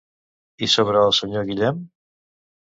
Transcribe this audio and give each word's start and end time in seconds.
I 0.67 0.69
sobre 0.77 1.05
el 1.09 1.15
senyor 1.19 1.47
Guillem? 1.53 1.87